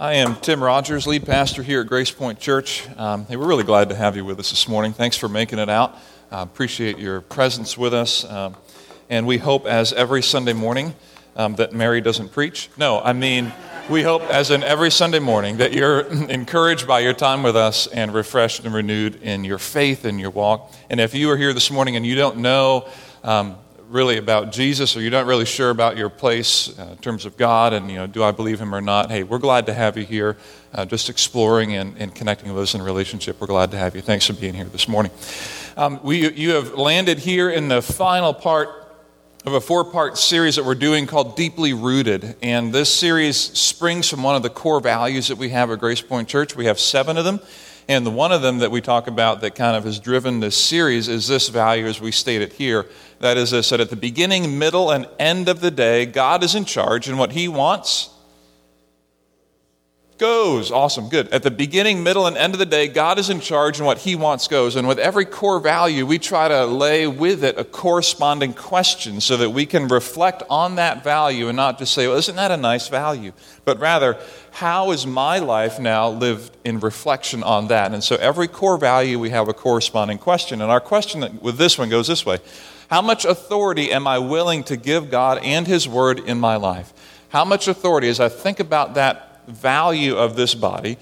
[0.00, 2.86] I am Tim Rogers, lead pastor here at Grace Point Church.
[2.96, 4.92] Um, hey, we're really glad to have you with us this morning.
[4.92, 5.96] Thanks for making it out.
[6.30, 8.24] Uh, appreciate your presence with us.
[8.24, 8.54] Um,
[9.10, 10.94] and we hope, as every Sunday morning,
[11.34, 12.70] um, that Mary doesn't preach.
[12.76, 13.52] No, I mean,
[13.90, 17.88] we hope, as in every Sunday morning, that you're encouraged by your time with us
[17.88, 20.72] and refreshed and renewed in your faith and your walk.
[20.90, 22.88] And if you are here this morning and you don't know,
[23.24, 23.56] um,
[23.88, 27.36] really about Jesus or you're not really sure about your place uh, in terms of
[27.36, 29.96] God and, you know, do I believe him or not, hey, we're glad to have
[29.96, 30.36] you here
[30.74, 33.40] uh, just exploring and, and, connecting with us in a relationship.
[33.40, 34.02] We're glad to have you.
[34.02, 35.10] Thanks for being here this morning.
[35.76, 38.68] Um, we, you have landed here in the final part
[39.46, 42.36] of a four part series that we're doing called Deeply Rooted.
[42.42, 46.02] And this series springs from one of the core values that we have at Grace
[46.02, 46.54] Point Church.
[46.54, 47.40] We have seven of them.
[47.88, 50.56] And the one of them that we talk about that kind of has driven this
[50.56, 52.86] series is this value as we state it here.
[53.20, 56.54] That is this that at the beginning, middle, and end of the day, God is
[56.54, 58.10] in charge, and what He wants
[60.18, 60.70] goes.
[60.70, 61.28] Awesome, good.
[61.28, 63.98] At the beginning, middle, and end of the day, God is in charge, and what
[63.98, 64.76] He wants goes.
[64.76, 69.36] And with every core value, we try to lay with it a corresponding question so
[69.36, 72.56] that we can reflect on that value and not just say, well, isn't that a
[72.56, 73.32] nice value?
[73.64, 74.18] But rather,
[74.50, 77.92] how is my life now lived in reflection on that?
[77.94, 80.60] And so every core value, we have a corresponding question.
[80.60, 82.38] And our question with this one goes this way
[82.90, 86.92] How much authority am I willing to give God and His Word in my life?
[87.30, 90.98] How much authority, as I think about that value of this body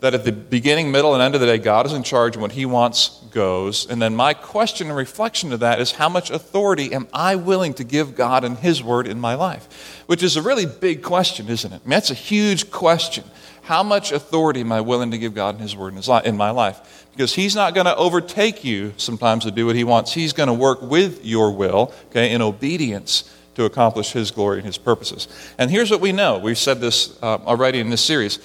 [0.00, 2.42] that at the beginning, middle, and end of the day, God is in charge, and
[2.42, 3.90] what He wants goes.
[3.90, 7.74] And then my question and reflection to that is how much authority am I willing
[7.74, 10.02] to give God and His Word in my life?
[10.06, 11.82] Which is a really big question, isn't it?
[11.84, 13.24] I mean, that's a huge question.
[13.62, 17.06] How much authority am I willing to give God and His Word in my life?
[17.12, 20.12] Because He's not going to overtake you sometimes to do what He wants.
[20.12, 24.66] He's going to work with your will, okay, in obedience to accomplish His glory and
[24.66, 25.28] His purposes.
[25.58, 28.38] And here's what we know we've said this uh, already in this series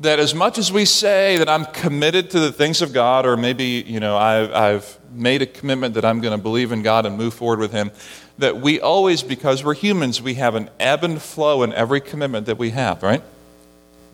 [0.00, 3.36] that as much as we say that I'm committed to the things of God, or
[3.36, 7.04] maybe, you know, I've, I've made a commitment that I'm going to believe in God
[7.04, 7.90] and move forward with Him,
[8.38, 12.46] that we always, because we're humans, we have an ebb and flow in every commitment
[12.46, 13.22] that we have, right?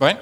[0.01, 0.19] Right?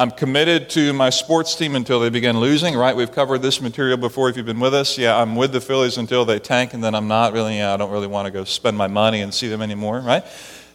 [0.00, 2.94] I'm committed to my sports team until they begin losing, right?
[2.94, 4.96] We've covered this material before if you've been with us.
[4.96, 7.76] Yeah, I'm with the Phillies until they tank, and then I'm not really, yeah, I
[7.76, 10.24] don't really want to go spend my money and see them anymore, right?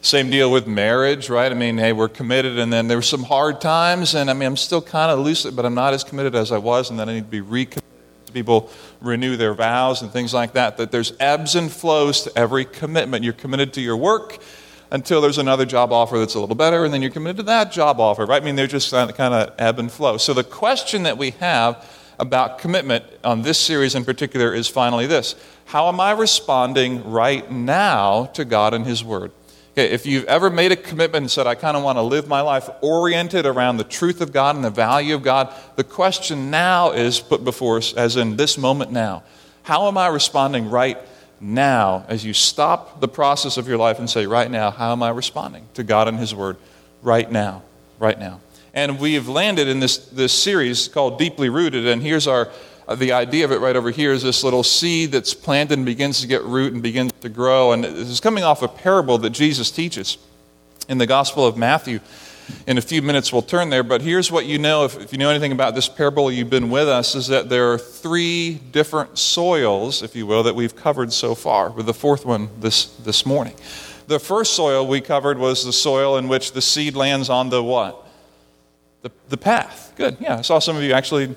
[0.02, 1.50] Same deal with marriage, right?
[1.50, 4.46] I mean, hey, we're committed, and then there were some hard times, and I mean,
[4.46, 7.08] I'm still kind of lucid, but I'm not as committed as I was, and then
[7.08, 7.82] I need to be recommitted.
[8.34, 8.68] People
[9.00, 10.76] renew their vows and things like that.
[10.76, 13.24] That there's ebbs and flows to every commitment.
[13.24, 14.38] You're committed to your work,
[14.94, 17.72] until there's another job offer that's a little better, and then you're committed to that
[17.72, 18.40] job offer, right?
[18.40, 20.18] I mean, they're just kind of ebb and flow.
[20.18, 21.84] So the question that we have
[22.20, 25.34] about commitment on this series in particular is finally this
[25.64, 29.32] How am I responding right now to God and His Word?
[29.72, 32.28] Okay, if you've ever made a commitment and said, I kind of want to live
[32.28, 36.52] my life oriented around the truth of God and the value of God, the question
[36.52, 39.24] now is put before us, as in this moment now.
[39.64, 40.98] How am I responding right
[41.44, 45.02] now, as you stop the process of your life and say, right now, how am
[45.02, 46.56] I responding to God and His Word?
[47.02, 47.62] Right now,
[47.98, 48.40] right now.
[48.72, 52.50] And we have landed in this, this series called Deeply Rooted, and here's our
[52.86, 55.86] uh, the idea of it right over here is this little seed that's planted and
[55.86, 57.72] begins to get root and begins to grow.
[57.72, 60.18] And this is coming off a parable that Jesus teaches
[60.86, 62.00] in the Gospel of Matthew
[62.66, 65.18] in a few minutes we'll turn there but here's what you know if, if, you
[65.18, 69.18] know anything about this parable you've been with us is that there are three different
[69.18, 71.70] soils if you will that we've covered so far.
[71.70, 73.54] With the fourth one this, this morning.
[74.06, 77.62] The first soil we covered was the soil in which the seed lands on the
[77.62, 78.06] what?
[79.02, 79.92] The, the path.
[79.96, 80.18] Good.
[80.20, 81.34] Yeah i saw some of you actually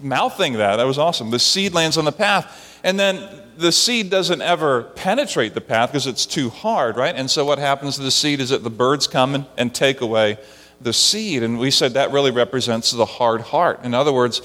[0.00, 0.76] mouthing that.
[0.76, 1.30] That was awesome.
[1.30, 5.90] The seed lands on the path and then the seed doesn't ever penetrate the path
[5.90, 7.16] because it's too hard, right?
[7.16, 10.02] And so what happens to the seed is that the birds come and, and take
[10.02, 10.38] away
[10.80, 11.42] the seed.
[11.42, 13.80] And we said that really represents the hard heart.
[13.82, 14.40] In other words,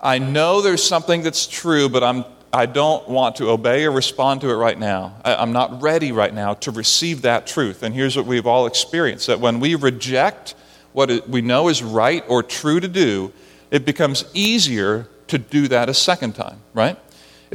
[0.00, 4.40] I know there's something that's true, but I'm, I don't want to obey or respond
[4.40, 5.14] to it right now.
[5.22, 7.82] I, I'm not ready right now to receive that truth.
[7.82, 10.54] And here's what we've all experienced that when we reject
[10.94, 13.34] what we know is right or true to do,
[13.70, 16.98] it becomes easier to do that a second time, right?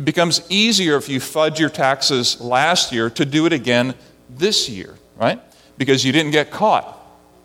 [0.02, 3.94] It becomes easier if you fudge your taxes last year to do it again
[4.32, 5.40] this year, right?
[5.78, 6.98] Because you didn't get caught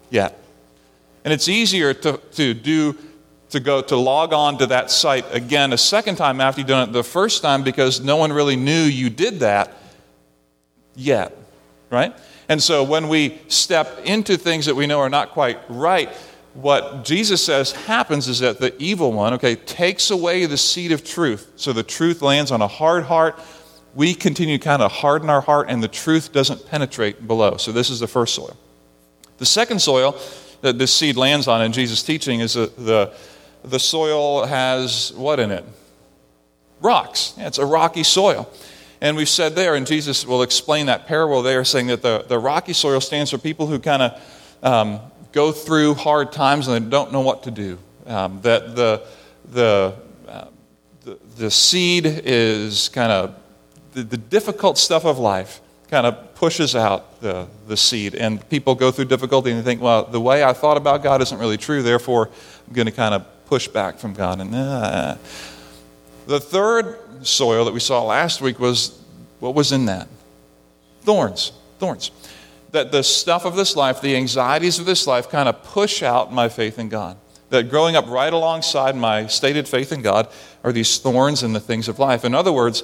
[0.08, 0.40] yet.
[1.22, 2.96] And it's easier to, to do
[3.50, 6.88] to go to log on to that site again a second time after you've done
[6.88, 9.74] it the first time because no one really knew you did that
[10.94, 11.36] yet,
[11.90, 12.16] right?
[12.48, 16.08] And so when we step into things that we know are not quite right,
[16.56, 21.04] what Jesus says happens is that the evil one, okay, takes away the seed of
[21.04, 21.52] truth.
[21.56, 23.38] So the truth lands on a hard heart.
[23.94, 27.56] We continue to kind of harden our heart, and the truth doesn't penetrate below.
[27.58, 28.56] So this is the first soil.
[29.38, 30.18] The second soil
[30.62, 33.12] that this seed lands on in Jesus' teaching is that the,
[33.62, 35.64] the soil has what in it?
[36.80, 37.34] Rocks.
[37.36, 38.50] Yeah, it's a rocky soil.
[39.00, 42.38] And we've said there, and Jesus will explain that parable there, saying that the, the
[42.38, 45.00] rocky soil stands for people who kind of um,
[45.32, 47.78] go through hard times and they don't know what to do.
[48.06, 49.04] Um, that the,
[49.50, 49.94] the,
[50.28, 50.46] uh,
[51.04, 53.34] the, the, seed is kind of
[53.92, 58.14] the, the difficult stuff of life kind of pushes out the, the seed.
[58.14, 61.20] And people go through difficulty and they think, well, the way I thought about God
[61.22, 62.30] isn't really true, therefore
[62.66, 64.40] I'm going to kind of push back from God.
[64.40, 65.16] And uh,
[66.26, 69.00] the third soil that we saw last week was
[69.40, 70.08] what was in that?
[71.02, 71.52] Thorns.
[71.78, 72.10] Thorns.
[72.72, 76.32] That the stuff of this life, the anxieties of this life, kind of push out
[76.32, 77.16] my faith in God.
[77.50, 80.28] That growing up right alongside my stated faith in God
[80.64, 82.24] are these thorns in the things of life.
[82.24, 82.82] In other words,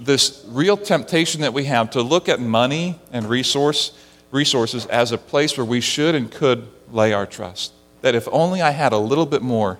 [0.00, 3.92] this real temptation that we have to look at money and resource,
[4.32, 7.72] resources as a place where we should and could lay our trust.
[8.00, 9.78] That if only I had a little bit more,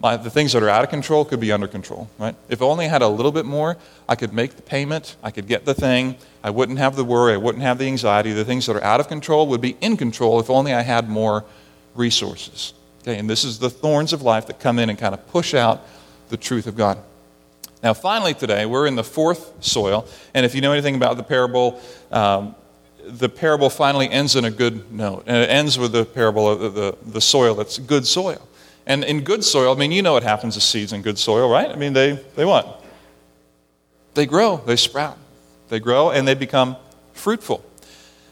[0.00, 2.34] my, the things that are out of control could be under control, right?
[2.48, 3.76] If only I had a little bit more,
[4.08, 7.34] I could make the payment, I could get the thing, I wouldn't have the worry,
[7.34, 8.32] I wouldn't have the anxiety.
[8.32, 11.08] The things that are out of control would be in control if only I had
[11.08, 11.44] more
[11.94, 12.74] resources.
[13.02, 15.54] Okay, and this is the thorns of life that come in and kind of push
[15.54, 15.86] out
[16.28, 16.98] the truth of God.
[17.82, 20.06] Now, finally, today, we're in the fourth soil.
[20.32, 22.54] And if you know anything about the parable, um,
[23.06, 25.24] the parable finally ends in a good note.
[25.26, 28.40] And it ends with the parable of the, the, the, soil that's good soil.
[28.86, 31.50] And in good soil, I mean, you know what happens to seeds in good soil,
[31.50, 31.70] right?
[31.70, 32.84] I mean, they, they what?
[34.14, 35.18] They grow, they sprout,
[35.68, 36.76] they grow, and they become
[37.14, 37.64] fruitful.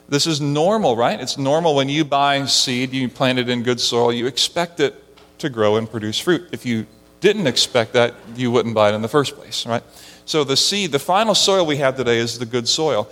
[0.08, 1.18] This is normal, right?
[1.18, 4.94] It's normal when you buy seed, you plant it in good soil, you expect it
[5.38, 6.48] to grow and produce fruit.
[6.52, 6.86] If you
[7.20, 9.82] didn't expect that, you wouldn't buy it in the first place, right?
[10.24, 13.08] So the seed, the final soil we have today is the good soil.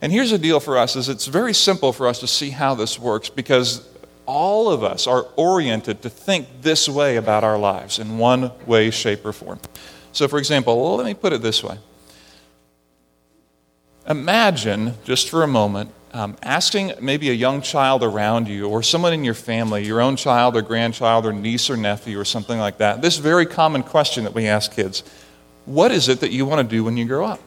[0.00, 2.74] And here's the deal for us is it's very simple for us to see how
[2.74, 3.88] this works because
[4.26, 8.90] all of us are oriented to think this way about our lives in one way,
[8.90, 9.60] shape, or form.
[10.12, 11.78] So, for example, let me put it this way
[14.06, 19.12] Imagine, just for a moment, um, asking maybe a young child around you or someone
[19.12, 22.78] in your family, your own child or grandchild or niece or nephew or something like
[22.78, 25.02] that, this very common question that we ask kids
[25.64, 27.40] What is it that you want to do when you grow up?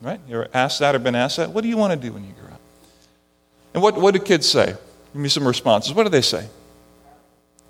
[0.00, 0.20] Right?
[0.28, 1.50] You ever asked that or been asked that?
[1.50, 2.60] What do you want to do when you grow up?
[3.74, 4.76] And what, what do kids say?
[5.16, 5.94] Give me some responses.
[5.94, 6.46] What do they say?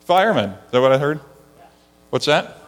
[0.01, 0.51] Fireman.
[0.51, 1.21] Is that what I heard?
[2.11, 2.59] What's that?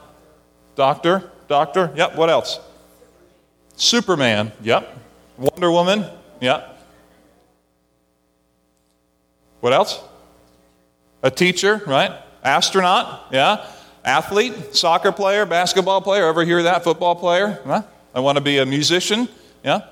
[0.77, 1.33] Doctor?
[1.49, 1.93] Doctor?
[1.97, 2.15] Yep.
[2.15, 2.61] What else?
[3.75, 4.53] Superman.
[4.63, 4.97] Yep.
[5.37, 6.05] Wonder Woman?
[6.41, 6.81] Yep.
[9.59, 10.01] What else?
[11.25, 12.13] A teacher, right?
[12.45, 13.67] Astronaut, yeah.
[14.05, 16.29] Athlete, soccer player, basketball player.
[16.29, 16.85] Ever hear that?
[16.85, 17.61] Football player?
[17.67, 17.83] Huh?
[18.15, 19.29] I want to be a musician,
[19.65, 19.87] yeah.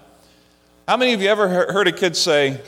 [0.87, 2.61] How many of you ever heard a kid say,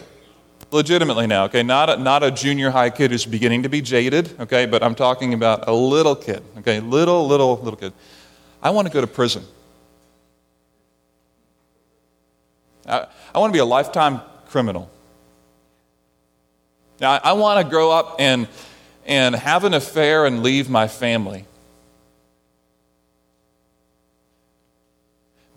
[0.70, 4.38] legitimately now, okay, not a, not a junior high kid who's beginning to be jaded,
[4.40, 7.92] okay, but I'm talking about a little kid, okay, little, little, little kid.
[8.62, 9.44] I want to go to prison.
[12.86, 14.90] I, I want to be a lifetime criminal.
[17.00, 18.48] Now, I, I want to grow up and,
[19.06, 21.44] and have an affair and leave my family.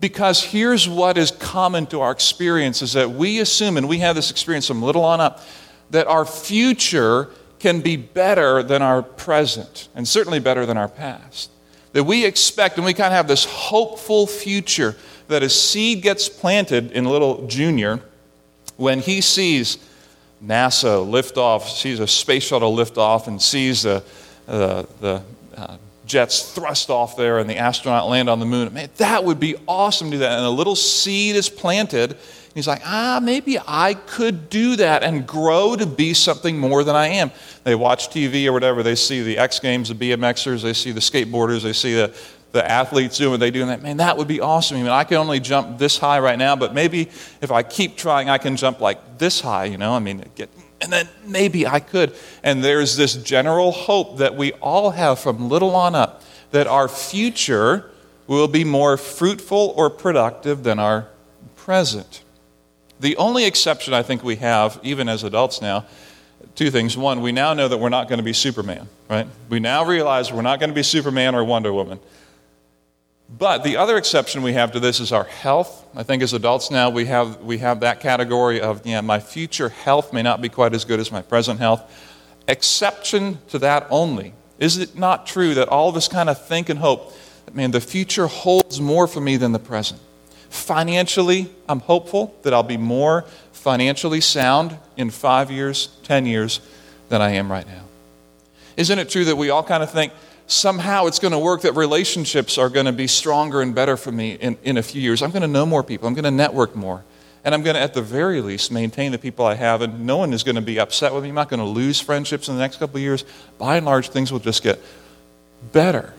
[0.02, 4.16] Because here's what is common to our experience is that we assume, and we have
[4.16, 5.40] this experience from little on up,
[5.90, 11.52] that our future can be better than our present, and certainly better than our past.
[11.92, 14.96] That we expect, and we kind of have this hopeful future
[15.28, 18.00] that a seed gets planted in little Junior
[18.76, 19.78] when he sees
[20.44, 24.02] NASA lift off, sees a space shuttle lift off, and sees the,
[24.48, 25.22] uh, the
[25.56, 25.76] uh,
[26.12, 28.72] jets thrust off there and the astronaut land on the moon.
[28.72, 30.36] Man, that would be awesome to do that.
[30.36, 32.16] And a little seed is planted.
[32.54, 36.94] He's like, ah, maybe I could do that and grow to be something more than
[36.94, 37.32] I am.
[37.64, 38.82] They watch TV or whatever.
[38.82, 42.14] They see the X Games, the BMXers, they see the skateboarders, they see the,
[42.52, 43.82] the athletes do and they do And that.
[43.82, 44.76] Man, that would be awesome.
[44.76, 47.08] I mean, I can only jump this high right now, but maybe
[47.40, 49.94] if I keep trying, I can jump like this high, you know?
[49.94, 50.50] I mean, get,
[50.82, 52.14] and then maybe I could.
[52.42, 56.88] And there's this general hope that we all have from little on up that our
[56.88, 57.90] future
[58.26, 61.08] will be more fruitful or productive than our
[61.56, 62.22] present.
[63.00, 65.86] The only exception I think we have, even as adults now,
[66.54, 66.96] two things.
[66.96, 69.26] One, we now know that we're not going to be Superman, right?
[69.48, 71.98] We now realize we're not going to be Superman or Wonder Woman.
[73.38, 75.86] But the other exception we have to this is our health.
[75.96, 79.70] I think as adults now, we have, we have that category of, yeah, my future
[79.70, 81.82] health may not be quite as good as my present health.
[82.46, 84.34] Exception to that only.
[84.58, 87.14] Is it not true that all of us kind of think and hope
[87.46, 90.00] that, man, the future holds more for me than the present?
[90.50, 96.60] Financially, I'm hopeful that I'll be more financially sound in five years, ten years
[97.08, 97.84] than I am right now.
[98.76, 100.12] Isn't it true that we all kind of think
[100.52, 104.12] somehow it's going to work, that relationships are going to be stronger and better for
[104.12, 105.22] me in, in a few years?
[105.22, 107.04] I'm going to know more people, I'm going to network more.
[107.44, 110.16] And I'm going to, at the very least, maintain the people I have, and no
[110.16, 111.30] one is going to be upset with me.
[111.30, 113.24] I'm not going to lose friendships in the next couple of years.
[113.58, 114.78] By and large, things will just get
[115.72, 116.14] better.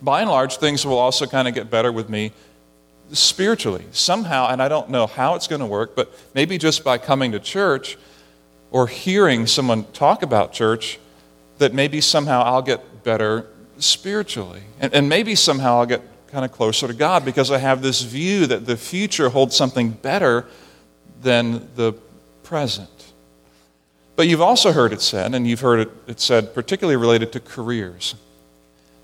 [0.00, 2.30] By and large, things will also kind of get better with me
[3.12, 3.84] spiritually.
[3.90, 7.32] Somehow, and I don't know how it's going to work, but maybe just by coming
[7.32, 7.98] to church
[8.70, 11.00] or hearing someone talk about church,
[11.58, 13.46] that maybe somehow I'll get better
[13.78, 14.62] spiritually.
[14.80, 18.02] And, and maybe somehow I'll get kind of closer to God because I have this
[18.02, 20.46] view that the future holds something better
[21.22, 21.94] than the
[22.42, 23.12] present.
[24.16, 27.40] But you've also heard it said, and you've heard it, it said particularly related to
[27.40, 28.14] careers,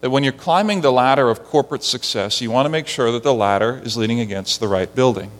[0.00, 3.22] that when you're climbing the ladder of corporate success, you want to make sure that
[3.22, 5.30] the ladder is leaning against the right building,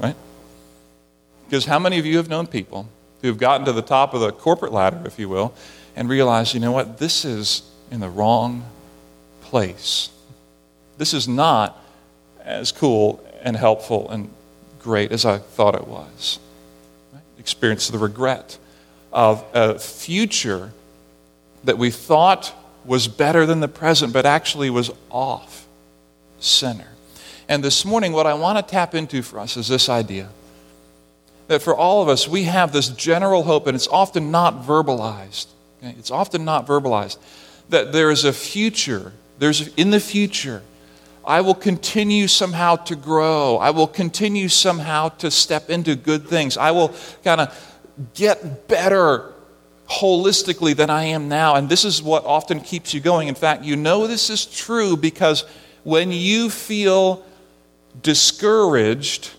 [0.00, 0.16] right?
[1.46, 2.88] Because how many of you have known people
[3.22, 5.54] who've gotten to the top of the corporate ladder, if you will,
[6.00, 8.64] and realize, you know what, this is in the wrong
[9.42, 10.08] place.
[10.96, 11.78] This is not
[12.42, 14.30] as cool and helpful and
[14.78, 16.38] great as I thought it was.
[17.12, 17.20] Right?
[17.38, 18.56] Experience the regret
[19.12, 20.72] of a future
[21.64, 22.54] that we thought
[22.86, 25.66] was better than the present, but actually was off
[26.38, 26.88] center.
[27.46, 30.30] And this morning, what I want to tap into for us is this idea
[31.48, 35.48] that for all of us, we have this general hope, and it's often not verbalized.
[35.82, 35.94] Okay?
[35.98, 37.18] It's often not verbalized
[37.68, 39.12] that there is a future.
[39.38, 40.62] There's in the future
[41.24, 43.58] I will continue somehow to grow.
[43.58, 46.56] I will continue somehow to step into good things.
[46.56, 47.78] I will kind of
[48.14, 49.32] get better
[49.88, 51.56] holistically than I am now.
[51.56, 53.28] And this is what often keeps you going.
[53.28, 55.44] In fact, you know this is true because
[55.84, 57.24] when you feel
[58.02, 59.30] discouraged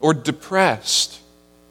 [0.00, 1.18] or depressed,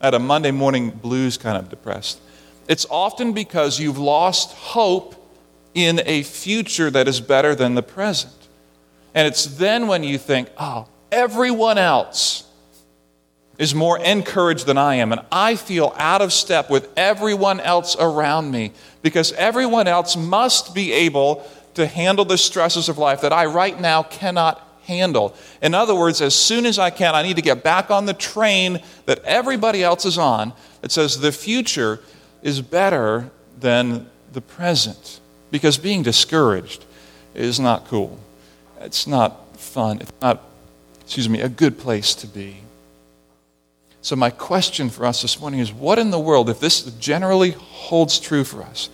[0.02, 2.20] at a Monday morning blues kind of depressed,
[2.70, 5.16] it's often because you've lost hope
[5.74, 8.34] in a future that is better than the present.
[9.16, 12.48] And it's then when you think, oh, everyone else
[13.58, 17.98] is more encouraged than I am, and I feel out of step with everyone else
[18.00, 18.72] around me
[19.02, 23.80] because everyone else must be able to handle the stresses of life that I right
[23.82, 25.36] now cannot handle.
[25.62, 28.14] In other words, as soon as I can, I need to get back on the
[28.14, 32.00] train that everybody else is on that says the future
[32.42, 33.30] is better
[33.60, 35.20] than the present
[35.52, 36.86] because being discouraged
[37.34, 38.20] is not cool.
[38.80, 40.00] It's not fun.
[40.02, 40.42] It's not,
[41.02, 42.58] excuse me, a good place to be.
[44.02, 47.52] So, my question for us this morning is what in the world, if this generally
[47.52, 48.90] holds true for us,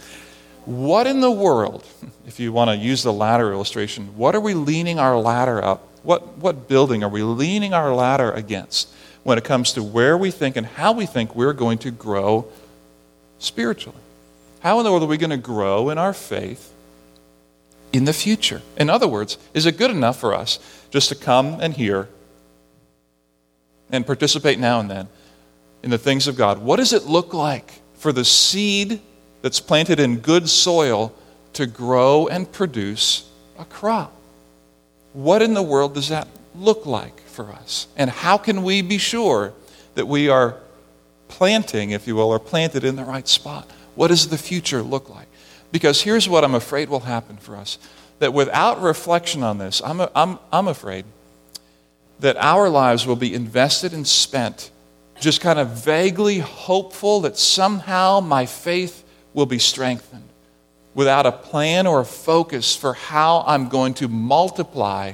[0.65, 1.85] what in the world,
[2.27, 5.87] if you want to use the ladder illustration, what are we leaning our ladder up?
[6.01, 8.91] What, what building are we leaning our ladder against
[9.23, 12.47] when it comes to where we think and how we think we're going to grow
[13.39, 13.99] spiritually?
[14.61, 16.73] How in the world are we going to grow in our faith
[17.95, 18.61] in the future.
[18.75, 22.09] In other words, is it good enough for us just to come and hear
[23.89, 25.07] and participate now and then
[25.81, 26.59] in the things of God?
[26.59, 28.99] What does it look like for the seed
[29.41, 31.13] that's planted in good soil
[31.53, 34.11] to grow and produce a crop?
[35.13, 37.87] What in the world does that look like for us?
[37.95, 39.53] And how can we be sure
[39.93, 40.57] that we are
[41.27, 43.69] planting, if you will, or planted in the right spot?
[43.95, 45.27] What does the future look like?
[45.71, 47.77] Because here's what I'm afraid will happen for us
[48.19, 51.05] that without reflection on this, I'm, I'm, I'm afraid
[52.19, 54.71] that our lives will be invested and spent
[55.19, 59.03] just kind of vaguely hopeful that somehow my faith
[59.33, 60.27] will be strengthened
[60.93, 65.13] without a plan or a focus for how I'm going to multiply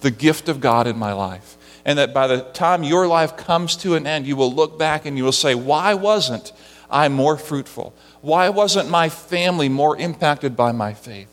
[0.00, 1.56] the gift of God in my life.
[1.84, 5.06] And that by the time your life comes to an end, you will look back
[5.06, 6.52] and you will say, Why wasn't
[6.90, 7.94] I more fruitful?
[8.20, 11.28] Why wasn't my family more impacted by my faith?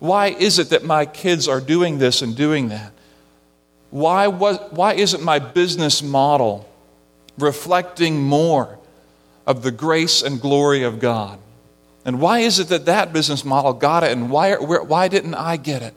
[0.00, 2.92] Why is it that my kids are doing this and doing that?
[3.90, 6.68] Why, was, why isn't my business model
[7.38, 8.78] reflecting more
[9.46, 11.38] of the grace and glory of God?
[12.04, 15.56] And why is it that that business model got it and why, why didn't I
[15.56, 15.94] get it?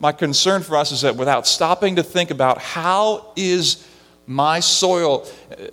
[0.00, 3.86] My concern for us is that without stopping to think about how is
[4.26, 5.66] my soil uh,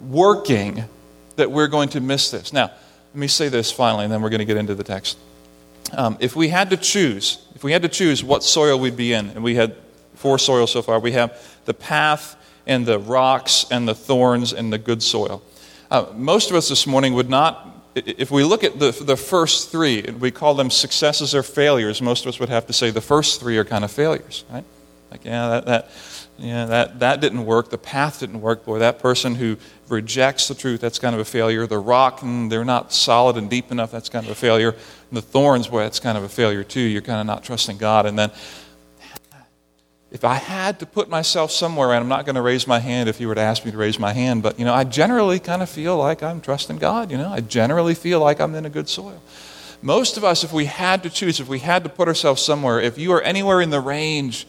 [0.00, 0.84] working,
[1.36, 2.52] that we're going to miss this.
[2.52, 2.70] Now,
[3.12, 5.18] let me say this finally, and then we're going to get into the text.
[5.92, 9.12] Um, if we had to choose, if we had to choose what soil we'd be
[9.12, 9.76] in, and we had
[10.14, 14.72] four soils so far, we have the path and the rocks and the thorns and
[14.72, 15.42] the good soil.
[15.90, 19.70] Uh, most of us this morning would not, if we look at the, the first
[19.70, 23.00] three, we call them successes or failures, most of us would have to say the
[23.00, 24.64] first three are kind of failures, right?
[25.10, 25.90] Like, yeah, that, that
[26.38, 27.70] yeah, that, that didn't work.
[27.70, 28.64] The path didn't work.
[28.64, 29.56] Boy, that person who
[29.88, 31.66] rejects the truth, that's kind of a failure.
[31.66, 34.70] The rock, and they're not solid and deep enough, that's kind of a failure.
[34.70, 36.80] And the thorns, boy, that's kind of a failure too.
[36.80, 38.06] You're kind of not trusting God.
[38.06, 38.30] And then,
[40.10, 43.08] if I had to put myself somewhere, and I'm not going to raise my hand
[43.08, 45.38] if you were to ask me to raise my hand, but, you know, I generally
[45.38, 47.28] kind of feel like I'm trusting God, you know.
[47.30, 49.20] I generally feel like I'm in a good soil.
[49.82, 52.80] Most of us, if we had to choose, if we had to put ourselves somewhere,
[52.80, 54.46] if you are anywhere in the range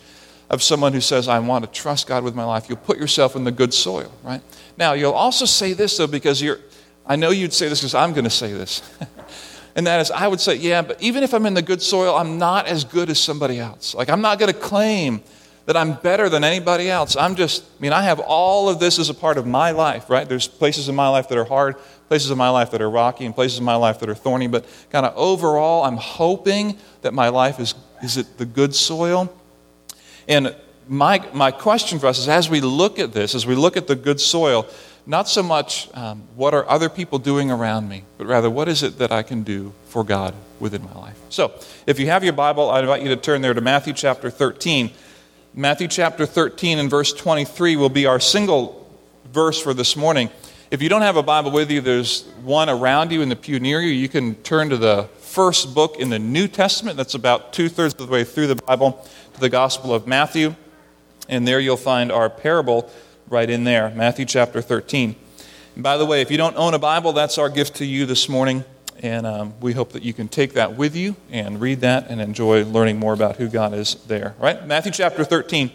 [0.50, 3.36] of someone who says, I want to trust God with my life, you'll put yourself
[3.36, 4.42] in the good soil, right?
[4.78, 6.60] Now, you'll also say this, though, because you're,
[7.06, 8.82] I know you'd say this because I'm going to say this.
[9.76, 12.16] and that is, I would say, yeah, but even if I'm in the good soil,
[12.16, 13.94] I'm not as good as somebody else.
[13.94, 15.22] Like, I'm not going to claim
[15.70, 17.16] that I'm better than anybody else.
[17.16, 20.10] I'm just, I mean, I have all of this as a part of my life,
[20.10, 20.28] right?
[20.28, 21.76] There's places in my life that are hard,
[22.08, 24.48] places in my life that are rocky, and places in my life that are thorny,
[24.48, 29.32] but kind of overall, I'm hoping that my life is, is it the good soil?
[30.28, 30.56] And
[30.88, 33.86] my, my question for us is as we look at this, as we look at
[33.86, 34.66] the good soil,
[35.06, 38.82] not so much um, what are other people doing around me, but rather what is
[38.82, 41.20] it that I can do for God within my life.
[41.30, 41.54] So,
[41.86, 44.90] if you have your Bible, I invite you to turn there to Matthew chapter 13.
[45.56, 48.88] Matthew chapter 13 and verse 23 will be our single
[49.34, 50.30] verse for this morning.
[50.70, 53.60] If you don't have a Bible with you, there's one around you in the pew
[53.60, 53.90] near you.
[53.90, 56.98] You can turn to the first book in the New Testament.
[56.98, 59.04] That's about two thirds of the way through the Bible
[59.34, 60.56] to the Gospel of Matthew,
[61.28, 62.88] and there you'll find our parable
[63.28, 65.16] right in there, Matthew chapter 13.
[65.74, 68.06] And by the way, if you don't own a Bible, that's our gift to you
[68.06, 68.64] this morning,
[69.02, 72.20] and um, we hope that you can take that with you and read that and
[72.20, 74.36] enjoy learning more about who God is there.
[74.40, 74.66] Right?
[74.66, 75.72] Matthew chapter 13,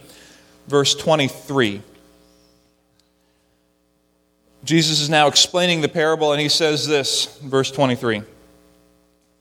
[0.68, 1.82] verse 23.
[4.64, 8.22] Jesus is now explaining the parable, and he says this, verse 23,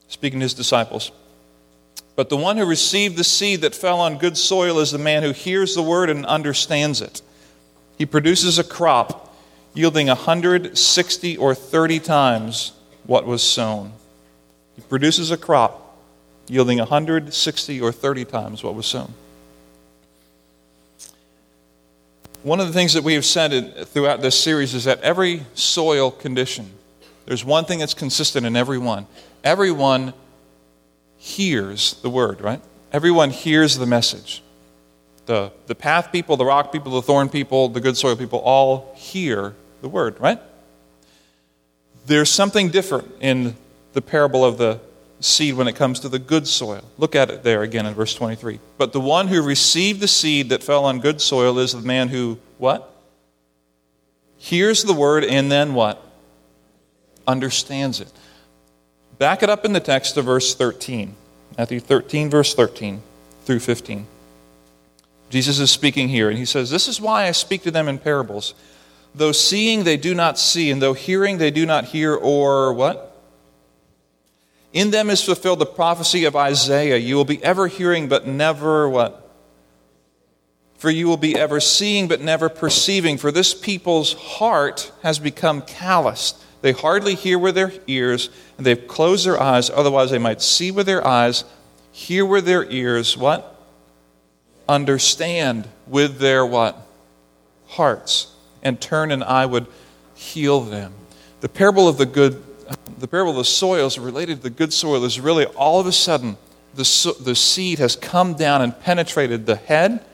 [0.08, 1.12] speaking to his disciples.
[2.16, 5.22] But the one who received the seed that fell on good soil is the man
[5.22, 7.22] who hears the word and understands it.
[7.98, 9.34] He produces a crop
[9.72, 12.72] yielding a 160 or 30 times
[13.06, 13.92] what was sown.
[14.76, 15.98] He produces a crop
[16.48, 19.12] yielding 160 or 30 times what was sown.
[22.42, 26.10] One of the things that we have said throughout this series is that every soil
[26.10, 26.70] condition,
[27.24, 29.06] there's one thing that's consistent in every one.
[29.42, 30.12] Everyone
[31.16, 32.60] hears the word, right?
[32.92, 34.42] Everyone hears the message.
[35.24, 38.94] The, the path people, the rock people, the thorn people, the good soil people all
[38.94, 40.38] hear the word, right?
[42.06, 43.56] There's something different in
[43.92, 44.80] the parable of the
[45.20, 46.84] seed when it comes to the good soil.
[46.98, 48.60] Look at it there again in verse 23.
[48.76, 52.08] But the one who received the seed that fell on good soil is the man
[52.08, 52.90] who, what?
[54.36, 56.02] Hears the word and then what?
[57.26, 58.12] Understands it.
[59.18, 61.14] Back it up in the text to verse 13.
[61.56, 63.00] Matthew 13, verse 13
[63.44, 64.06] through 15.
[65.30, 67.98] Jesus is speaking here, and he says, This is why I speak to them in
[67.98, 68.54] parables.
[69.14, 73.12] Though seeing they do not see, and though hearing they do not hear, or what?
[74.72, 76.96] In them is fulfilled the prophecy of Isaiah.
[76.96, 79.20] You will be ever hearing, but never what?
[80.76, 83.16] For you will be ever seeing, but never perceiving.
[83.16, 86.42] For this people's heart has become calloused.
[86.60, 90.72] They hardly hear with their ears, and they've closed their eyes, otherwise they might see
[90.72, 91.44] with their eyes,
[91.92, 93.54] hear with their ears, what?
[94.68, 96.76] Understand with their what?
[97.68, 98.33] Hearts,
[98.64, 99.66] and turn and I would
[100.14, 100.92] heal them.
[101.40, 102.42] The parable of the good,
[102.98, 105.92] the parable of the soils related to the good soil is really all of a
[105.92, 106.36] sudden
[106.74, 110.04] the, the seed has come down and penetrated the head,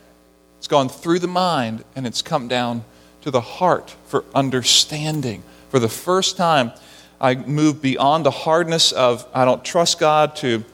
[0.59, 2.85] it's gone through the mind, and it's come down
[3.23, 6.73] to the heart for understanding for the first time,
[7.21, 10.65] I move beyond the hardness of I don't trust God to,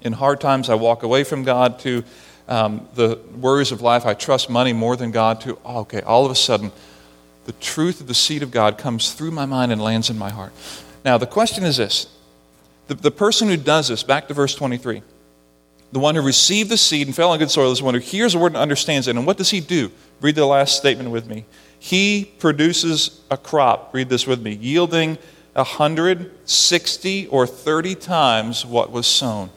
[0.00, 2.04] in hard times, I walk away from God to
[2.46, 6.24] um, the worries of life, I trust money more than God to, oh, okay, all
[6.24, 6.70] of a sudden,
[7.48, 10.28] the truth of the seed of God comes through my mind and lands in my
[10.28, 10.52] heart.
[11.02, 12.06] Now, the question is this
[12.88, 15.00] the, the person who does this, back to verse 23,
[15.90, 18.00] the one who received the seed and fell on good soil is the one who
[18.00, 19.16] hears the word and understands it.
[19.16, 19.90] And what does he do?
[20.20, 21.46] Read the last statement with me.
[21.78, 25.16] He produces a crop, read this with me, yielding
[25.54, 29.48] 160 or 30 times what was sown.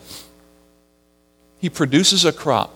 [1.60, 2.74] He produces a crop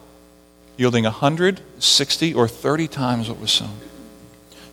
[0.75, 3.79] yielding 160 or 30 times what was sown.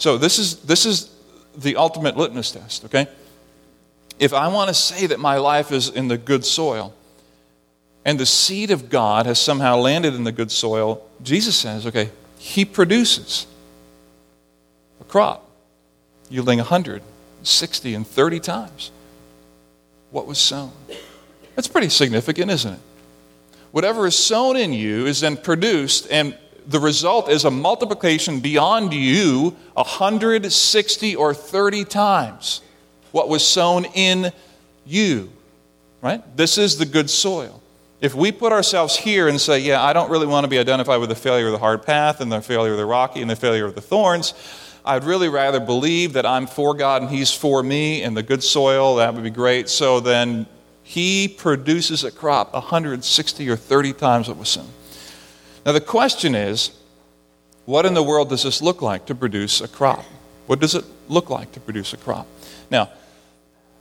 [0.03, 1.15] So this is, this is
[1.57, 3.07] the ultimate litmus test, okay?
[4.19, 6.93] If I want to say that my life is in the good soil,
[8.05, 12.11] and the seed of God has somehow landed in the good soil, Jesus says, okay,
[12.37, 13.47] He produces
[15.01, 15.49] a crop,
[16.29, 18.91] yielding 160 and 30 times
[20.11, 20.73] what was sown.
[21.55, 22.81] That's pretty significant, isn't it?
[23.71, 28.93] Whatever is sown in you is then produced, and the result is a multiplication beyond
[28.93, 32.63] you 160 or 30 times
[33.11, 34.33] what was sown in
[34.85, 35.31] you.
[36.01, 36.23] Right?
[36.37, 37.63] This is the good soil.
[38.01, 40.99] If we put ourselves here and say, yeah, I don't really want to be identified
[40.99, 43.37] with the failure of the hard path and the failure of the rocky and the
[43.37, 44.35] failure of the thorns,
[44.85, 48.43] I'd really rather believe that I'm for God and He's for me and the good
[48.43, 49.69] soil, that would be great.
[49.69, 50.47] So then
[50.83, 54.69] He produces a crop 160 or 30 times what was sown.
[55.65, 56.71] Now the question is,
[57.65, 60.05] what in the world does this look like to produce a crop?
[60.47, 62.27] What does it look like to produce a crop?
[62.71, 62.91] Now,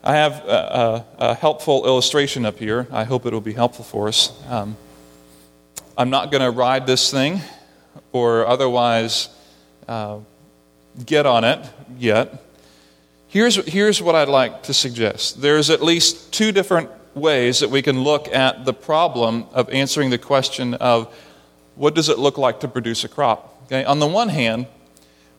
[0.04, 2.88] I have a, a, a helpful illustration up here.
[2.91, 4.32] I hope it will be helpful for us.
[4.50, 4.78] Um,
[5.98, 7.41] I'm not going to ride this thing
[8.12, 9.30] or otherwise
[9.88, 10.20] uh,
[11.06, 11.67] get on it
[11.98, 12.44] yet.
[13.28, 17.82] Here's, here's what I'd like to suggest there's at least two different ways that we
[17.82, 21.13] can look at the problem of answering the question of
[21.76, 23.64] what does it look like to produce a crop.
[23.66, 23.84] Okay?
[23.84, 24.68] On the one hand,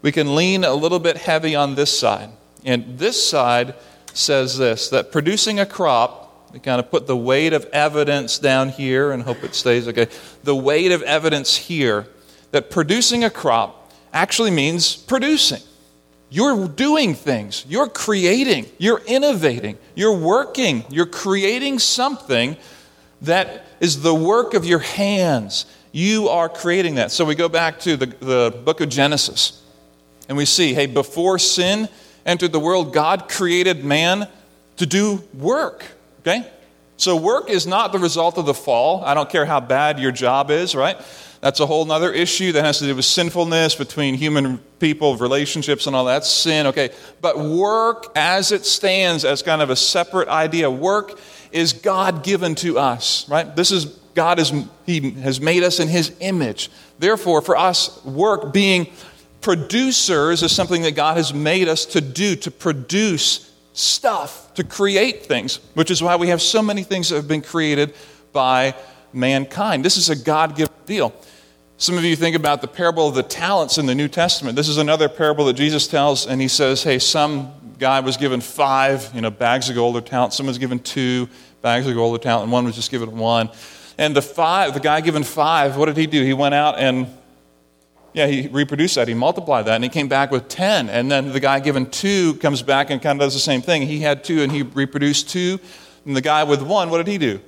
[0.01, 2.31] we can lean a little bit heavy on this side.
[2.65, 3.75] And this side
[4.13, 8.69] says this that producing a crop, we kind of put the weight of evidence down
[8.69, 10.09] here and hope it stays okay.
[10.45, 12.07] The weight of evidence here
[12.51, 15.61] that producing a crop actually means producing.
[16.31, 22.57] You're doing things, you're creating, you're innovating, you're working, you're creating something
[23.21, 25.67] that is the work of your hands.
[25.93, 27.13] You are creating that.
[27.13, 29.63] So we go back to the, the book of Genesis
[30.29, 31.89] and we see hey, before sin,
[32.25, 34.27] entered the world, God created man
[34.77, 35.85] to do work.
[36.21, 36.51] Okay?
[36.97, 39.05] So work is not the result of the fall.
[39.05, 40.97] I don't care how bad your job is, right?
[41.41, 45.89] That's a whole other issue that has to do with sinfulness between human people, relationships,
[45.89, 46.69] and all that sin.
[46.69, 51.19] Okay, but work as it stands as kind of a separate idea, work
[51.51, 53.57] is God given to us, right?
[53.57, 54.53] This is God is
[54.87, 56.71] He has made us in His image.
[56.99, 58.89] Therefore, for us, work being
[59.41, 65.27] producers is something that God has made us to do, to produce stuff, to create
[65.27, 67.95] things, which is why we have so many things that have been created
[68.33, 68.75] by
[69.13, 69.85] mankind.
[69.85, 71.13] This is a God given deal.
[71.77, 74.55] Some of you think about the parable of the talents in the New Testament.
[74.55, 78.41] This is another parable that Jesus tells, and he says, Hey, some guy was given
[78.41, 81.29] five you know, bags of gold or talent, someone was given two
[81.61, 83.51] bags of gold or talent, and one was just given one.
[84.03, 86.25] And the five, the guy given five, what did he do?
[86.25, 87.07] He went out and
[88.13, 89.07] yeah, he reproduced that.
[89.07, 90.91] He multiplied that, and he came back with 10.
[90.91, 93.83] And then the guy given two comes back and kind of does the same thing.
[93.83, 95.61] He had two, and he reproduced two.
[96.05, 97.41] And the guy with one, what did he do?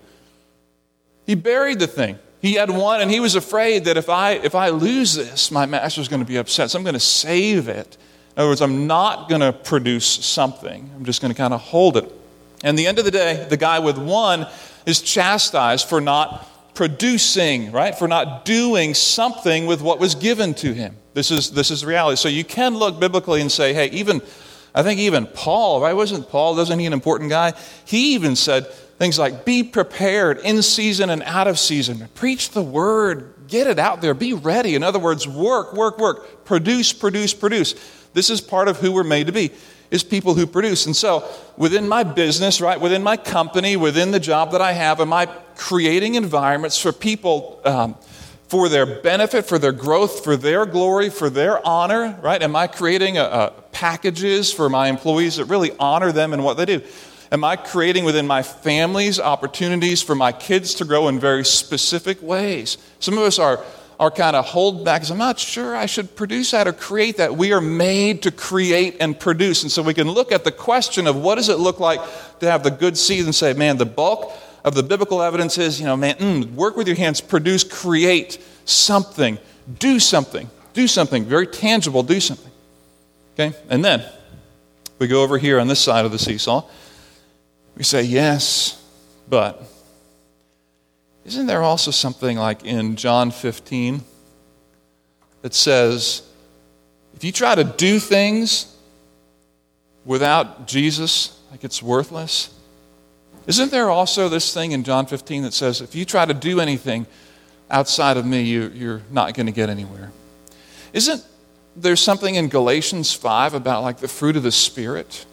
[1.27, 2.21] He buried the thing.
[2.40, 5.67] He had one, and he was afraid that if I, if I lose this, my
[5.67, 6.71] master's going to be upset.
[6.71, 7.99] So I'm going to save it.
[8.37, 10.88] In other words, I'm not going to produce something.
[10.95, 12.11] I'm just going to kind of hold it.
[12.62, 14.47] And the end of the day, the guy with one
[14.87, 17.97] is chastised for not producing, right?
[17.97, 20.97] For not doing something with what was given to him.
[21.14, 22.16] This is, this is reality.
[22.16, 24.20] So you can look biblically and say, hey, even,
[24.75, 25.94] I think even Paul, right?
[25.94, 27.53] Wasn't Paul, doesn't he an important guy?
[27.85, 28.66] He even said
[28.99, 32.09] things like, be prepared in season and out of season.
[32.14, 34.75] Preach the word, get it out there, be ready.
[34.75, 37.75] In other words, work, work, work, produce, produce, produce.
[38.12, 39.53] This is part of who we're made to be
[39.90, 40.87] is people who produce.
[40.87, 45.01] And so, within my business, right, within my company, within the job that I have,
[45.01, 47.97] am I creating environments for people um,
[48.49, 52.42] for their benefit, for their growth, for their glory, for their honor, right?
[52.42, 56.57] Am I creating a, a packages for my employees that really honor them and what
[56.57, 56.83] they do?
[57.33, 62.23] Am I creating within my families opportunities for my kids to grow in very specific
[62.23, 62.79] ways?
[63.01, 63.64] Some of us are
[64.00, 67.37] are kind of hold back I'm not sure I should produce that or create that.
[67.37, 69.62] We are made to create and produce.
[69.62, 72.00] And so we can look at the question of what does it look like
[72.40, 74.33] to have the good seed and say, man, the bulk
[74.64, 78.38] of the biblical evidence is, you know, man, mm, work with your hands, produce, create
[78.64, 79.38] something,
[79.78, 82.52] do something, do something very tangible, do something.
[83.35, 83.57] Okay?
[83.68, 84.04] And then
[84.98, 86.64] we go over here on this side of the seesaw.
[87.76, 88.83] We say, yes,
[89.28, 89.62] but
[91.24, 94.02] isn't there also something like in John 15
[95.42, 96.22] that says,
[97.14, 98.74] if you try to do things
[100.04, 102.52] without Jesus, like it's worthless?
[103.46, 106.60] Isn't there also this thing in John 15 that says, if you try to do
[106.60, 107.06] anything
[107.70, 110.12] outside of me, you, you're not going to get anywhere?
[110.92, 111.24] Isn't
[111.74, 115.24] there something in Galatians 5 about like the fruit of the Spirit?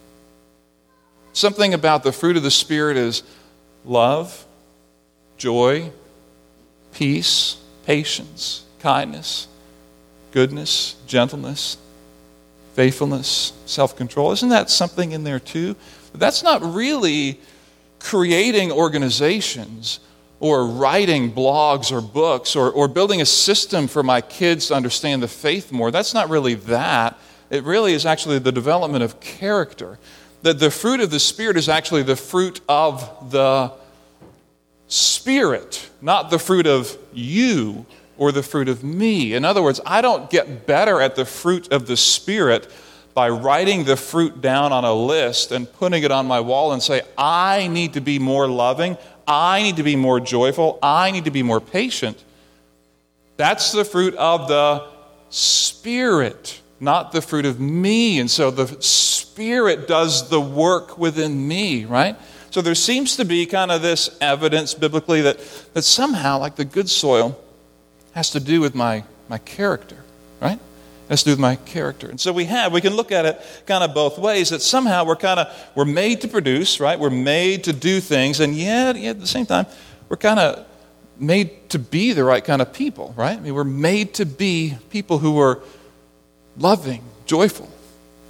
[1.34, 3.24] Something about the fruit of the Spirit is
[3.86, 4.46] love
[5.42, 5.92] joy,
[6.94, 9.48] peace, patience, kindness,
[10.32, 11.78] goodness, gentleness,
[12.76, 14.32] faithfulness, self control.
[14.34, 15.76] Isn't that something in there too?
[16.14, 17.40] That's not really
[18.00, 20.00] creating organizations
[20.40, 25.24] or writing blogs or books or, or building a system for my kids to understand
[25.24, 25.90] the faith more.
[25.90, 27.18] That's not really that.
[27.50, 29.98] It really is actually the development of character.
[30.44, 33.74] That the fruit of the Spirit is actually the fruit of the
[34.92, 37.86] Spirit, not the fruit of you
[38.18, 39.34] or the fruit of me.
[39.34, 42.70] In other words, I don't get better at the fruit of the Spirit
[43.14, 46.84] by writing the fruit down on a list and putting it on my wall and
[46.84, 48.98] say, I need to be more loving.
[49.26, 50.78] I need to be more joyful.
[50.84, 52.22] I need to be more patient.
[53.38, 54.90] That's the fruit of the
[55.30, 58.20] Spirit, not the fruit of me.
[58.20, 62.18] And so the Spirit does the work within me, right?
[62.52, 65.40] So there seems to be kind of this evidence biblically that,
[65.74, 67.40] that somehow, like the good soil,
[68.14, 69.98] has to do with my, my character,
[70.42, 70.60] right?
[71.12, 72.10] has to do with my character.
[72.10, 75.04] And so we have, we can look at it kind of both ways, that somehow
[75.04, 76.98] we're kind of, we're made to produce, right?
[76.98, 79.66] We're made to do things, and yet, yet at the same time,
[80.08, 80.66] we're kind of
[81.20, 83.38] made to be the right kind of people, right?
[83.38, 85.60] I mean, we're made to be people who are
[86.58, 87.70] loving, joyful,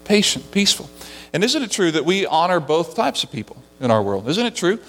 [0.04, 0.90] patient, peaceful.
[1.34, 4.30] And isn't it true that we honor both types of people in our world?
[4.30, 4.80] Isn't it true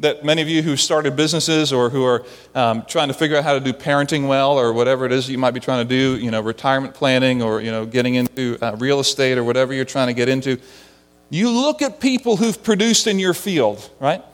[0.00, 3.44] that many of you who started businesses or who are um, trying to figure out
[3.44, 6.16] how to do parenting well or whatever it is you might be trying to do,
[6.16, 9.84] you know, retirement planning or, you know, getting into uh, real estate or whatever you're
[9.84, 10.58] trying to get into,
[11.28, 14.24] you look at people who've produced in your field, right?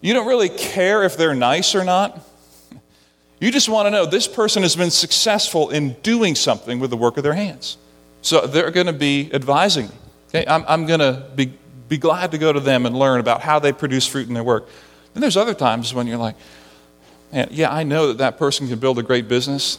[0.00, 2.20] You don't really care if they're nice or not.
[3.40, 6.96] You just want to know this person has been successful in doing something with the
[6.96, 7.76] work of their hands.
[8.22, 9.94] So they're going to be advising me.
[10.28, 10.44] Okay?
[10.46, 11.52] I'm, I'm going to be,
[11.88, 14.44] be glad to go to them and learn about how they produce fruit in their
[14.44, 14.68] work.
[15.14, 16.36] And there's other times when you're like,
[17.32, 19.78] man, yeah, I know that that person can build a great business,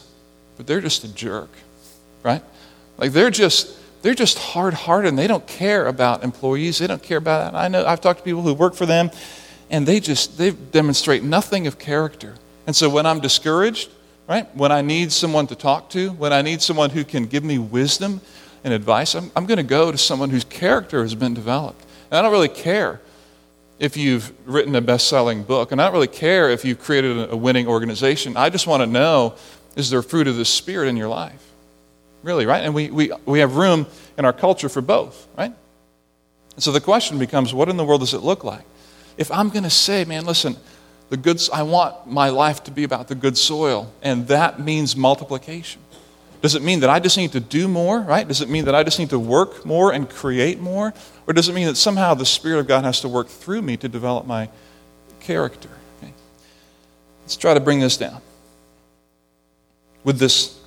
[0.56, 1.50] but they're just a jerk,
[2.22, 2.42] right?
[2.98, 6.78] Like they're just they're just hard-hearted and they don't care about employees.
[6.78, 7.58] They don't care about that.
[7.58, 9.10] I know I've talked to people who work for them
[9.70, 12.34] and they just they demonstrate nothing of character.
[12.66, 13.90] And so when I'm discouraged,
[14.26, 14.54] right?
[14.54, 17.58] When I need someone to talk to, when I need someone who can give me
[17.58, 18.20] wisdom
[18.62, 21.84] and advice, I'm, I'm going to go to someone whose character has been developed.
[22.10, 23.00] And I don't really care
[23.78, 27.30] if you've written a best selling book, and I don't really care if you've created
[27.30, 28.36] a winning organization.
[28.36, 29.34] I just want to know
[29.76, 31.42] is there fruit of the Spirit in your life?
[32.22, 32.62] Really, right?
[32.62, 33.86] And we, we, we have room
[34.18, 35.54] in our culture for both, right?
[36.54, 38.64] And so the question becomes what in the world does it look like?
[39.16, 40.56] If I'm going to say, man, listen,
[41.08, 44.96] the goods, I want my life to be about the good soil, and that means
[44.96, 45.80] multiplication.
[46.40, 48.26] Does it mean that I just need to do more, right?
[48.26, 50.94] Does it mean that I just need to work more and create more?
[51.26, 53.76] Or does it mean that somehow the Spirit of God has to work through me
[53.76, 54.48] to develop my
[55.20, 55.68] character?
[55.98, 56.12] Okay.
[57.22, 58.22] Let's try to bring this down
[60.02, 60.58] with this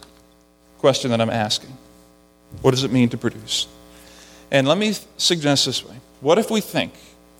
[0.77, 1.75] question that I'm asking
[2.61, 3.67] What does it mean to produce?
[4.51, 6.93] And let me suggest this way What if we think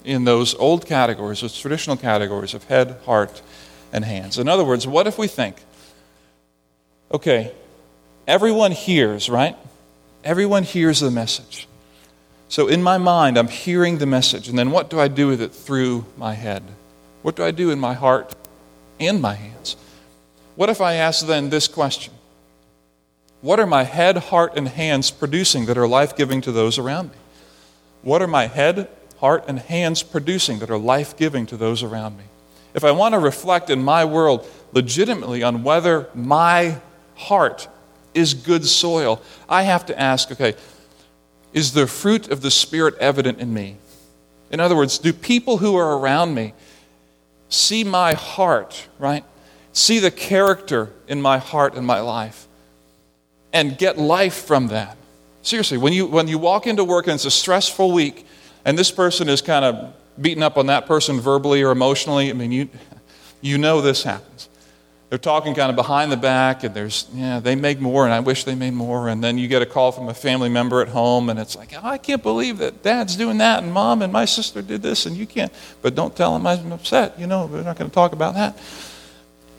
[0.03, 3.43] in those old categories, those traditional categories of head, heart,
[3.91, 4.39] and hands?
[4.39, 5.57] In other words, what if we think,
[7.11, 7.53] okay,
[8.27, 9.55] everyone hears, right?
[10.23, 11.67] Everyone hears the message.
[12.49, 14.47] So in my mind, I'm hearing the message.
[14.47, 16.63] And then what do I do with it through my head?
[17.23, 18.35] What do I do in my heart
[18.99, 19.75] and my hands?
[20.55, 22.13] What if I ask then this question?
[23.41, 27.09] What are my head, heart, and hands producing that are life giving to those around
[27.09, 27.17] me?
[28.03, 28.87] What are my head,
[29.19, 32.25] heart, and hands producing that are life giving to those around me?
[32.73, 36.77] If I want to reflect in my world legitimately on whether my
[37.15, 37.67] heart
[38.13, 40.55] is good soil, I have to ask okay,
[41.53, 43.77] is the fruit of the Spirit evident in me?
[44.51, 46.53] In other words, do people who are around me
[47.49, 49.23] see my heart, right?
[49.71, 52.47] See the character in my heart and my life
[53.51, 54.97] and get life from that?
[55.41, 58.25] Seriously, when you, when you walk into work and it's a stressful week
[58.65, 62.33] and this person is kind of beating up on that person verbally or emotionally, I
[62.33, 62.69] mean, you,
[63.41, 64.49] you know this happens
[65.13, 68.19] they're talking kind of behind the back, and there's, yeah, they make more, and I
[68.19, 69.09] wish they made more.
[69.09, 71.71] And then you get a call from a family member at home, and it's like,
[71.75, 75.05] oh, I can't believe that dad's doing that, and mom and my sister did this,
[75.05, 75.53] and you can't.
[75.83, 77.19] But don't tell them I'm upset.
[77.19, 78.57] You know, we're not going to talk about that.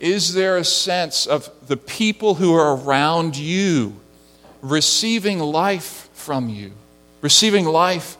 [0.00, 3.94] Is there a sense of the people who are around you
[4.60, 6.72] receiving life from you,
[7.20, 8.16] receiving life,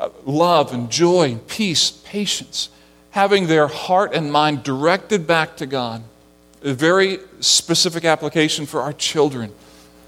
[0.00, 2.68] uh, love, and joy, and peace, patience,
[3.10, 6.02] having their heart and mind directed back to God?
[6.64, 9.52] A very specific application for our children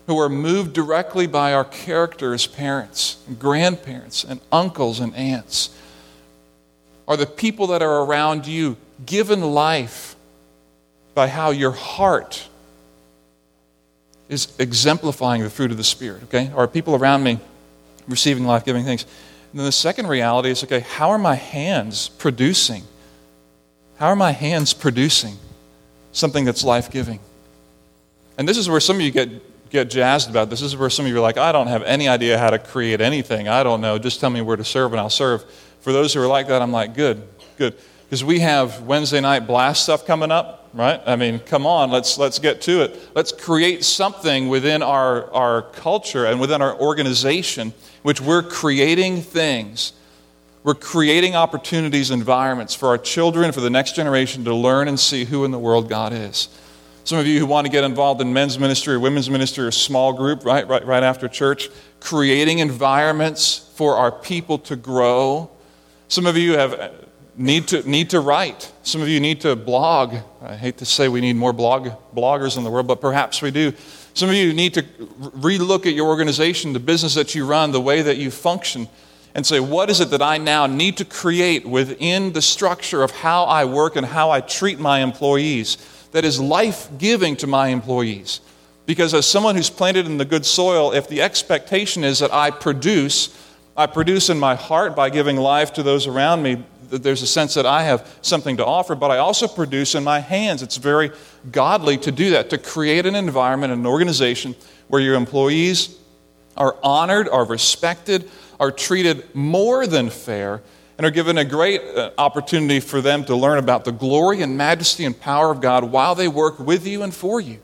[0.07, 5.77] who are moved directly by our character as parents, and grandparents, and uncles and aunts.
[7.07, 10.17] Are the people that are around you given life
[11.15, 12.49] by how your heart
[14.29, 16.23] is exemplifying the fruit of the Spirit?
[16.25, 16.51] Okay?
[16.55, 17.39] Are people around me
[18.09, 19.05] receiving life giving things?
[19.53, 22.85] And then the second reality is okay, how are my hands producing?
[23.99, 25.37] How are my hands producing?
[26.17, 27.21] Something that's life giving.
[28.39, 30.61] And this is where some of you get, get jazzed about this.
[30.61, 32.59] This is where some of you are like, I don't have any idea how to
[32.59, 33.49] create anything.
[33.49, 33.99] I don't know.
[33.99, 35.45] Just tell me where to serve and I'll serve.
[35.81, 37.23] For those who are like that, I'm like, good,
[37.59, 37.77] good.
[38.05, 41.01] Because we have Wednesday night blast stuff coming up, right?
[41.07, 42.99] I mean, come on, let's, let's get to it.
[43.15, 49.93] Let's create something within our, our culture and within our organization, which we're creating things.
[50.67, 55.25] We're creating opportunities, environments for our children, for the next generation to learn and see
[55.25, 56.49] who in the world God is.
[57.05, 59.71] Some of you who want to get involved in men's ministry or women's ministry or
[59.71, 61.69] small group, right, right, right after church,
[62.01, 65.49] creating environments for our people to grow.
[66.09, 66.91] Some of you have uh,
[67.37, 68.73] need to, need to write.
[68.83, 70.17] Some of you need to blog.
[70.43, 73.53] I hate to say we need more blog, bloggers in the world, but perhaps we
[73.53, 73.73] do.
[74.15, 77.81] Some of you need to relook at your organization, the business that you run, the
[77.81, 78.89] way that you function,
[79.37, 83.11] and say, what is it that I now need to create within the structure of
[83.11, 85.77] how I work and how I treat my employees
[86.13, 88.41] that is life giving to my employees?
[88.87, 92.51] Because as someone who's planted in the good soil, if the expectation is that I
[92.51, 93.29] produce,
[93.77, 97.27] I produce in my heart by giving life to those around me, that there's a
[97.27, 100.63] sense that I have something to offer, but I also produce in my hands.
[100.63, 101.11] It's very
[101.53, 104.55] godly to do that, to create an environment, an organization
[104.89, 105.99] where your employees
[106.57, 110.63] are honored, are respected, are treated more than fair,
[110.97, 114.57] and are given a great uh, opportunity for them to learn about the glory and
[114.57, 117.59] majesty and power of God while they work with you and for you.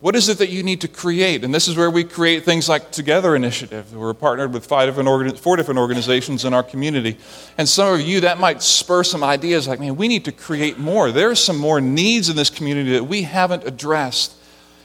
[0.00, 1.44] What is it that you need to create?
[1.44, 3.94] And this is where we create things like Together Initiative.
[3.94, 7.18] We're partnered with five different organ- four different organizations in our community.
[7.58, 10.78] And some of you, that might spur some ideas like, man, we need to create
[10.78, 11.12] more.
[11.12, 14.34] There are some more needs in this community that we haven't addressed.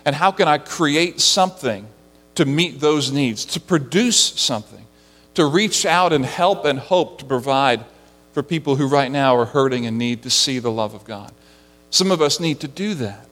[0.03, 1.87] And how can I create something
[2.35, 4.84] to meet those needs, to produce something,
[5.35, 7.85] to reach out and help and hope to provide
[8.33, 11.31] for people who right now are hurting and need to see the love of God?
[11.89, 13.25] Some of us need to do that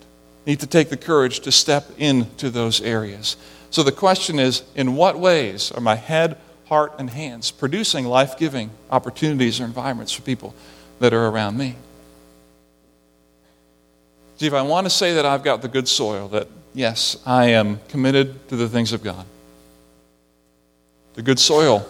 [0.45, 3.37] need to take the courage to step into those areas.
[3.69, 8.37] So the question is in what ways are my head, heart, and hands producing life
[8.37, 10.53] giving opportunities or environments for people
[10.99, 11.75] that are around me?
[14.37, 17.47] See, if I want to say that I've got the good soil, that yes, I
[17.47, 19.25] am committed to the things of God,
[21.13, 21.87] the good soil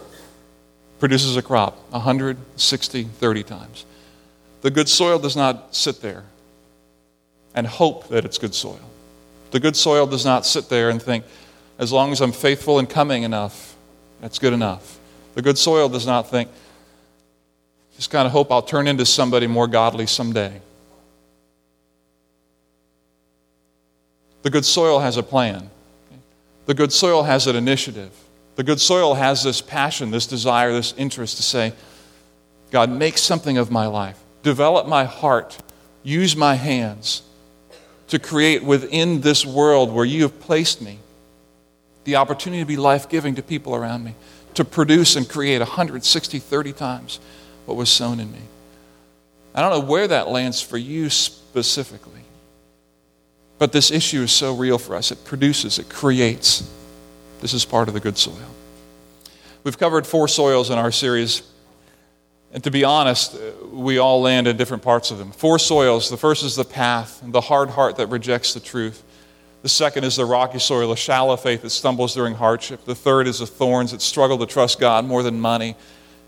[1.03, 3.85] produces a crop 160, 30 times.
[4.61, 6.23] The good soil does not sit there
[7.53, 8.79] and hope that it's good soil.
[9.51, 11.25] The good soil does not sit there and think,
[11.77, 13.75] as long as I'm faithful and coming enough,
[14.21, 14.97] that's good enough.
[15.35, 16.49] The good soil does not think,
[17.97, 20.61] just kind of hope I'll turn into somebody more godly someday.
[24.43, 25.69] The good soil has a plan.
[26.65, 28.22] The good soil has an initiative.
[28.55, 31.73] The good soil has this passion, this desire, this interest to say,
[32.71, 34.19] God, make something of my life.
[34.43, 35.57] Develop my heart.
[36.03, 37.23] Use my hands
[38.07, 40.99] to create within this world where you have placed me
[42.03, 44.13] the opportunity to be life giving to people around me,
[44.55, 47.19] to produce and create 160, 30 times
[47.65, 48.41] what was sown in me.
[49.55, 52.21] I don't know where that lands for you specifically,
[53.57, 55.11] but this issue is so real for us.
[55.11, 56.69] It produces, it creates.
[57.43, 58.39] This is part of the good soil.
[59.65, 61.43] We've covered four soils in our series
[62.53, 65.31] and to be honest, uh, we all land in different parts of them.
[65.31, 66.09] Four soils.
[66.09, 69.03] The first is the path, the hard heart that rejects the truth.
[69.63, 72.85] The second is the rocky soil, a shallow faith that stumbles during hardship.
[72.85, 75.75] The third is the thorns that struggle to trust God more than money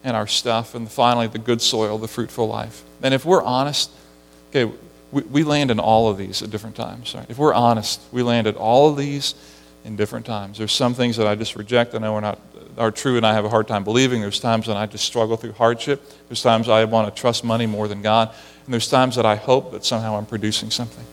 [0.03, 0.73] and our stuff.
[0.73, 2.83] And finally, the good soil, the fruitful life.
[3.03, 3.91] And if we're honest,
[4.49, 4.69] okay,
[5.11, 7.13] we, we land in all of these at different times.
[7.13, 7.25] Right?
[7.29, 9.35] If we're honest, we land at all of these
[9.85, 10.57] in different times.
[10.57, 11.95] There's some things that I just reject.
[11.95, 12.39] I know we're not
[12.77, 14.21] are true and I have a hard time believing.
[14.21, 16.01] There's times when I just struggle through hardship.
[16.27, 18.33] There's times I want to trust money more than God.
[18.65, 21.05] And there's times that I hope that somehow I'm producing something.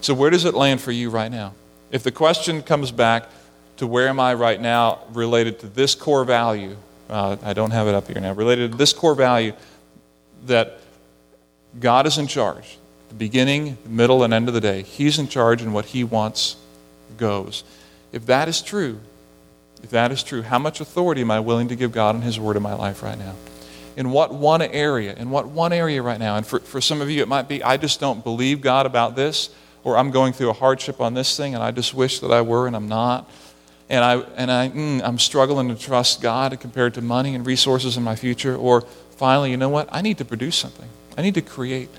[0.00, 1.54] So, where does it land for you right now?
[1.90, 3.28] If the question comes back
[3.76, 6.76] to where am I right now related to this core value,
[7.10, 9.52] uh, I don't have it up here now, related to this core value
[10.46, 10.78] that
[11.78, 12.78] God is in charge.
[13.08, 14.82] The beginning, middle, and end of the day.
[14.82, 16.56] He's in charge, and what He wants
[17.16, 17.64] goes.
[18.12, 19.00] If that is true,
[19.82, 22.38] if that is true, how much authority am I willing to give God and His
[22.38, 23.34] Word in my life right now?
[23.96, 25.14] In what one area?
[25.14, 26.36] In what one area right now?
[26.36, 29.16] And for, for some of you, it might be, I just don't believe God about
[29.16, 29.50] this,
[29.84, 32.42] or I'm going through a hardship on this thing, and I just wish that I
[32.42, 33.28] were, and I'm not.
[33.90, 37.96] And, I, and I, mm, I'm struggling to trust God compared to money and resources
[37.96, 38.56] in my future.
[38.56, 38.82] Or
[39.16, 39.88] finally, you know what?
[39.92, 40.88] I need to produce something.
[41.18, 41.90] I need to create.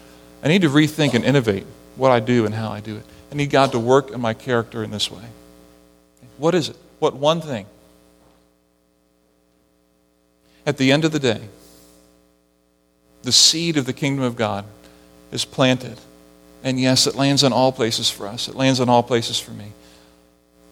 [0.43, 3.05] I need to rethink and innovate what I do and how I do it.
[3.31, 5.23] I need God to work in my character in this way.
[6.43, 6.75] What is it?
[6.99, 7.67] What one thing?
[10.65, 11.39] At the end of the day,
[13.21, 14.65] the seed of the kingdom of God
[15.31, 15.97] is planted
[16.61, 19.51] And yes, it lands in all places for us, it lands in all places for
[19.51, 19.71] me.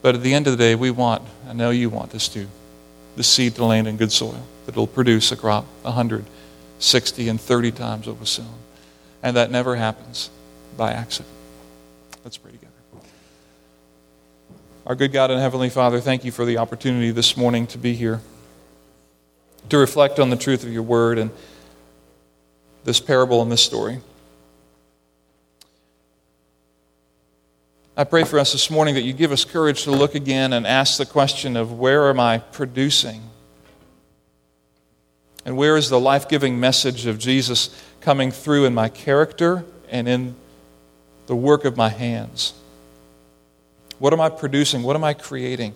[0.02, 2.48] But at the end of the day, we want, I know you want this too,
[3.16, 7.72] the seed to land in good soil, that it'll produce a crop 160 and 30
[7.72, 8.60] times what was sown.
[9.24, 10.32] And that never happens
[10.76, 11.34] by accident.
[12.26, 12.61] Let's pray.
[14.88, 17.94] Our good God and Heavenly Father, thank you for the opportunity this morning to be
[17.94, 18.20] here,
[19.70, 21.30] to reflect on the truth of your word and
[22.84, 24.00] this parable and this story.
[27.96, 30.66] I pray for us this morning that you give us courage to look again and
[30.66, 33.22] ask the question of where am I producing?
[35.46, 37.70] And where is the life giving message of Jesus
[38.00, 40.34] coming through in my character and in
[41.28, 42.56] the work of my hands?
[44.02, 44.82] What am I producing?
[44.82, 45.76] What am I creating?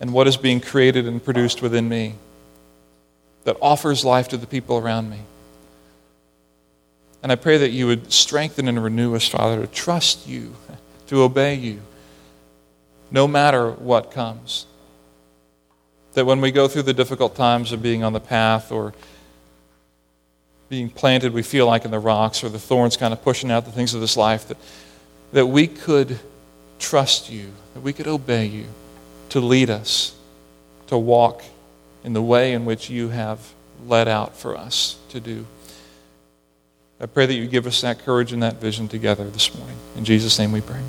[0.00, 2.14] And what is being created and produced within me
[3.42, 5.18] that offers life to the people around me?
[7.24, 10.54] And I pray that you would strengthen and renew us, Father, to trust you
[11.08, 11.80] to obey you,
[13.10, 14.66] no matter what comes.
[16.12, 18.94] That when we go through the difficult times of being on the path or
[20.68, 23.64] being planted, we feel like in the rocks or the thorns kind of pushing out
[23.64, 24.56] the things of this life, that,
[25.32, 26.20] that we could
[26.80, 28.66] trust you, that we could obey you
[29.28, 30.16] to lead us,
[30.88, 31.44] to walk
[32.02, 33.52] in the way in which you have
[33.86, 35.46] led out for us to do.
[37.00, 39.76] I pray that you give us that courage and that vision together this morning.
[39.96, 40.80] In Jesus' name we pray.